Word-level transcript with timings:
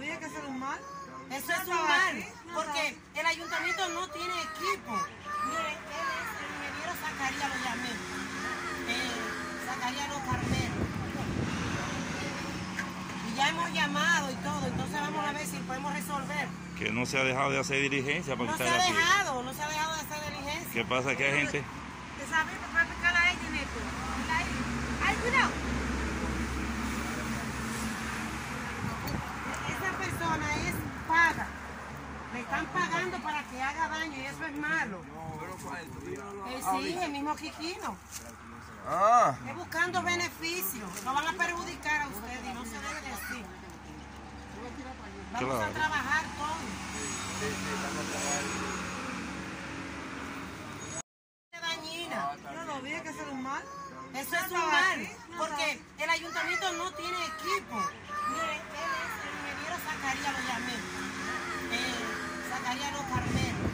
que 0.00 0.26
eso 0.26 0.38
es 0.38 0.48
un 0.48 0.58
mal. 0.58 0.78
Eso 1.30 1.52
es 1.52 1.68
un 1.68 1.74
mal, 1.76 2.24
porque 2.54 2.96
el 3.14 3.26
ayuntamiento 3.26 3.88
no 3.90 4.08
tiene 4.08 4.34
equipo. 4.42 4.92
Mire, 5.46 5.70
él 5.70 6.06
es 6.14 6.28
el 6.40 6.50
ingeniero 6.54 6.92
Zacarías, 7.00 7.48
lo 7.48 7.64
llamé. 7.64 7.90
Eh, 8.88 9.10
Zacarías 9.66 10.08
Los 10.08 10.18
Carneros. 10.18 10.88
Y 13.30 13.36
ya 13.36 13.48
hemos 13.48 13.72
llamado 13.72 14.30
y 14.30 14.34
todo, 14.36 14.66
entonces 14.66 15.00
vamos 15.00 15.26
a 15.26 15.32
ver 15.32 15.46
si 15.46 15.56
podemos 15.58 15.94
resolver. 15.94 16.48
Que 16.78 16.90
no 16.90 17.06
se 17.06 17.18
ha 17.18 17.24
dejado 17.24 17.50
de 17.50 17.60
hacer 17.60 17.80
diligencia 17.82 18.36
No 18.36 18.56
se 18.56 18.68
ha 18.68 18.74
aquí. 18.74 18.92
dejado, 18.92 19.42
no 19.42 19.54
se 19.54 19.62
ha 19.62 19.68
dejado 19.68 19.94
de 19.94 20.00
hacer 20.00 20.30
diligencia. 20.30 20.72
¿Qué 20.72 20.84
pasa? 20.84 21.16
Que 21.16 21.24
hay 21.24 21.38
gente. 21.38 21.62
¿Te 22.18 22.26
sabes 22.30 22.54
para 22.72 22.84
picar 22.88 23.16
a 23.16 23.30
ella, 23.30 23.50
Neto? 23.50 23.80
¡Ay, 25.06 25.14
cuidado! 25.16 25.50
Esa 29.68 29.98
persona 29.98 30.54
es 30.68 30.74
paga. 31.08 31.46
Le 32.34 32.44
están 32.64 32.90
pagando 32.90 33.18
para 33.18 33.42
que 33.44 33.62
haga 33.62 33.88
daño 33.88 34.16
y 34.16 34.26
eso 34.26 34.44
es 34.44 34.56
malo. 34.56 35.00
Eh, 36.48 36.62
sí, 36.72 36.98
el 37.00 37.10
mismo 37.12 37.36
Quiquino. 37.36 37.96
Ah, 38.86 39.34
Es 39.48 39.56
buscando 39.56 40.02
beneficios. 40.02 41.04
Lo 41.04 41.14
van 41.14 41.26
a 41.28 41.32
perjudicar 41.32 42.02
a 42.02 42.08
ustedes 42.08 42.44
y 42.44 42.54
no 42.54 42.64
se 42.64 42.72
debe 42.72 43.00
decir. 43.00 43.44
Vamos 45.32 45.62
a 45.62 45.68
trabajar 45.70 46.24
todos. 46.36 46.54
dañina. 51.60 52.30
Yo 52.54 52.64
lo 52.64 52.80
vi, 52.82 52.90
que 52.90 53.08
eso 53.08 53.22
es 53.22 53.28
un 53.32 53.42
mal. 53.42 53.62
Eso 54.14 54.36
es 54.36 54.50
un 54.52 54.60
mal, 54.70 55.08
porque 55.38 55.80
el 55.98 56.10
ayuntamiento 56.10 56.72
no 56.74 56.90
tiene 56.92 57.16
equipo. 57.26 57.78
El 58.30 58.56
ingeniero 58.56 59.76
Zacarías, 59.84 60.32
lo 60.32 60.40
llamé. 60.48 60.74
Eh, 61.72 61.94
Zacarías 62.50 62.92
Los 62.92 63.02
Carneros. 63.02 63.70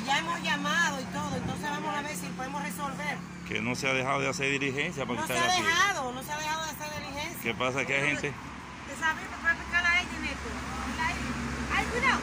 Y 0.00 0.04
ya 0.06 0.09
hemos 0.20 0.42
llamado 0.42 1.00
y 1.00 1.04
todo, 1.04 1.36
entonces 1.36 1.70
vamos 1.70 1.94
a 1.96 2.02
ver 2.02 2.16
si 2.16 2.26
podemos 2.28 2.62
resolver. 2.62 3.16
Que 3.48 3.60
no 3.60 3.74
se 3.74 3.88
ha 3.88 3.92
dejado 3.94 4.20
de 4.20 4.28
hacer 4.28 4.50
diligencia 4.52 5.04
porque 5.06 5.20
No 5.22 5.26
se 5.26 5.34
está 5.34 5.44
ha 5.46 5.52
aquí. 5.52 5.62
dejado, 5.62 6.12
no 6.12 6.22
se 6.22 6.32
ha 6.32 6.38
dejado 6.38 6.64
de 6.64 6.70
hacer 6.70 7.00
diligencia. 7.02 7.42
¿Qué 7.42 7.54
pasa? 7.54 7.84
Que 7.84 7.94
hay 7.96 8.06
gente. 8.08 8.32
¿Te 8.88 8.96
sabes 9.00 9.24
para 9.42 9.54
picar 9.58 9.84
a 9.84 10.00
ella, 10.00 10.18
Neto? 10.22 10.50
¡Ay, 11.76 11.84
cuidado! 11.86 12.20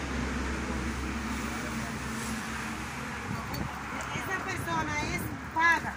Esa 4.15 4.37
persona 4.45 5.01
es 5.13 5.21
paga. 5.53 5.93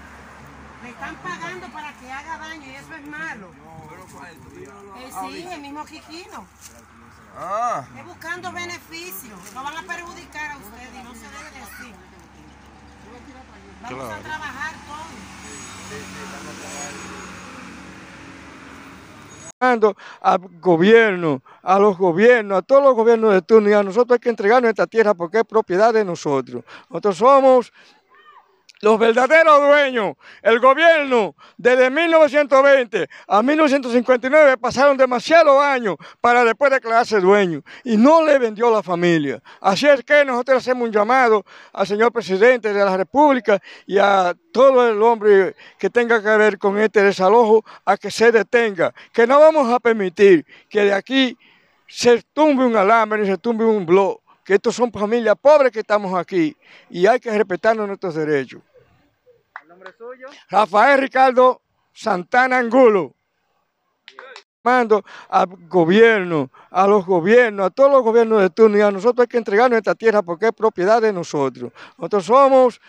Le 0.82 0.88
están 0.90 1.16
pagando 1.16 1.68
para 1.68 1.92
que 1.94 2.10
haga 2.10 2.38
daño 2.38 2.66
y 2.66 2.74
eso 2.74 2.94
es 2.94 3.06
malo. 3.06 3.50
Eh, 4.98 5.10
sí, 5.20 5.46
el 5.52 5.60
mismo 5.60 5.84
Quiquino. 5.84 6.46
Ah. 7.36 7.84
Es 7.98 8.04
buscando 8.04 8.52
beneficios. 8.52 9.38
Lo 9.54 9.62
van 9.62 9.76
a 9.76 9.82
perjudicar 9.82 10.52
a 10.52 10.56
ustedes 10.58 10.94
y 10.94 11.02
no 11.02 11.14
se 11.14 11.20
debe 11.20 11.50
decir. 11.60 11.94
Vamos 13.82 14.12
a 14.12 14.18
trabajar 14.18 14.74
todos. 14.86 15.30
al 20.22 20.38
gobierno, 20.60 21.42
a 21.62 21.78
los 21.78 21.98
gobiernos, 21.98 22.58
a 22.58 22.62
todos 22.62 22.82
los 22.82 22.94
gobiernos 22.94 23.34
de 23.34 23.42
turno 23.42 23.68
y 23.68 23.74
a 23.74 23.82
nosotros 23.82 24.16
hay 24.16 24.20
que 24.20 24.30
entregar 24.30 24.62
nuestra 24.62 24.86
tierra 24.86 25.12
porque 25.12 25.38
es 25.38 25.44
propiedad 25.44 25.92
de 25.92 26.02
nosotros. 26.04 26.64
Nosotros 26.88 27.18
somos 27.18 27.72
los 28.80 28.98
verdaderos 28.98 29.60
dueños. 29.60 30.16
El 30.42 30.58
gobierno 30.58 31.34
desde 31.56 31.90
1920 31.90 33.08
a 33.28 33.42
1959 33.42 34.56
pasaron 34.56 34.96
demasiados 34.96 35.62
años 35.62 35.96
para 36.20 36.44
después 36.44 36.70
declararse 36.70 37.20
dueño 37.20 37.62
y 37.84 37.96
no 37.96 38.24
le 38.24 38.38
vendió 38.38 38.70
la 38.70 38.82
familia. 38.82 39.42
Así 39.60 39.86
es 39.86 40.02
que 40.02 40.24
nosotros 40.24 40.58
hacemos 40.58 40.88
un 40.88 40.92
llamado 40.92 41.44
al 41.72 41.86
señor 41.86 42.12
presidente 42.12 42.72
de 42.72 42.84
la 42.84 42.96
República 42.96 43.60
y 43.86 43.98
a 43.98 44.34
todo 44.52 44.88
el 44.88 45.00
hombre 45.02 45.54
que 45.78 45.90
tenga 45.90 46.22
que 46.22 46.36
ver 46.36 46.58
con 46.58 46.78
este 46.78 47.02
desalojo 47.02 47.64
a 47.84 47.96
que 47.96 48.10
se 48.10 48.32
detenga, 48.32 48.94
que 49.12 49.26
no 49.26 49.38
vamos 49.38 49.72
a 49.72 49.78
permitir 49.78 50.46
que 50.68 50.84
de 50.84 50.94
aquí 50.94 51.36
se 51.86 52.22
tumbe 52.32 52.64
un 52.64 52.76
alambre 52.76 53.26
se 53.26 53.36
tumbe 53.36 53.64
un 53.64 53.84
blog, 53.84 54.20
que 54.44 54.54
estos 54.54 54.74
son 54.76 54.92
familias 54.92 55.34
pobres 55.40 55.72
que 55.72 55.80
estamos 55.80 56.16
aquí 56.18 56.56
y 56.88 57.06
hay 57.06 57.18
que 57.18 57.30
respetarnos 57.30 57.86
nuestros 57.86 58.14
derechos. 58.14 58.62
Rafael 60.48 61.00
Ricardo 61.00 61.62
Santana 61.92 62.58
Angulo. 62.58 63.14
Mando 64.62 65.02
al 65.30 65.46
gobierno, 65.68 66.50
a 66.70 66.86
los 66.86 67.06
gobiernos, 67.06 67.66
a 67.66 67.70
todos 67.70 67.90
los 67.90 68.02
gobiernos 68.02 68.42
de 68.42 68.50
turno 68.50 68.76
y 68.76 68.82
a 68.82 68.90
nosotros 68.90 69.24
hay 69.24 69.28
que 69.28 69.38
entregar 69.38 69.70
nuestra 69.70 69.94
tierra 69.94 70.20
porque 70.20 70.48
es 70.48 70.52
propiedad 70.52 71.00
de 71.00 71.14
nosotros. 71.14 71.72
Nosotros 71.96 72.26
somos 72.26 72.80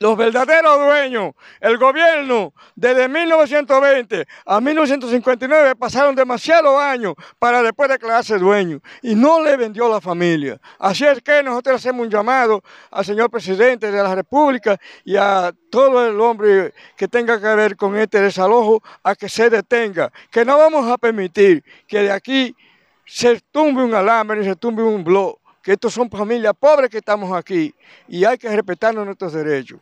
los 0.00 0.16
verdaderos 0.16 0.80
dueños. 0.80 1.34
El 1.60 1.76
gobierno 1.76 2.54
desde 2.74 3.06
1920 3.06 4.26
a 4.46 4.60
1959 4.60 5.76
pasaron 5.76 6.14
demasiados 6.14 6.80
años 6.80 7.14
para 7.38 7.62
después 7.62 7.90
declararse 7.90 8.38
dueño 8.38 8.80
y 9.02 9.14
no 9.14 9.42
le 9.44 9.56
vendió 9.58 9.90
la 9.90 10.00
familia. 10.00 10.58
Así 10.78 11.04
es 11.04 11.20
que 11.20 11.42
nosotros 11.42 11.76
hacemos 11.76 12.06
un 12.06 12.10
llamado 12.10 12.62
al 12.90 13.04
señor 13.04 13.30
presidente 13.30 13.92
de 13.92 14.02
la 14.02 14.14
República 14.14 14.80
y 15.04 15.16
a 15.16 15.52
todo 15.70 16.06
el 16.06 16.18
hombre 16.18 16.72
que 16.96 17.06
tenga 17.06 17.38
que 17.38 17.54
ver 17.54 17.76
con 17.76 17.94
este 17.96 18.22
desalojo 18.22 18.82
a 19.02 19.14
que 19.14 19.28
se 19.28 19.50
detenga, 19.50 20.10
que 20.30 20.46
no 20.46 20.56
vamos 20.56 20.90
a 20.90 20.96
permitir 20.96 21.62
que 21.86 21.98
de 22.04 22.10
aquí 22.10 22.56
se 23.04 23.38
tumbe 23.52 23.82
un 23.82 23.92
alambre 23.92 24.40
y 24.40 24.44
se 24.44 24.56
tumbe 24.56 24.82
un 24.82 25.04
blog, 25.04 25.36
que 25.62 25.72
estos 25.72 25.92
son 25.92 26.08
familias 26.08 26.54
pobres 26.58 26.88
que 26.88 26.98
estamos 26.98 27.36
aquí 27.36 27.74
y 28.08 28.24
hay 28.24 28.38
que 28.38 28.48
respetarnos 28.48 29.04
nuestros 29.04 29.34
derechos. 29.34 29.78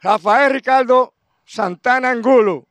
Rafael 0.00 0.52
Ricardo 0.52 1.14
Santana 1.44 2.08
Angulo. 2.10 2.68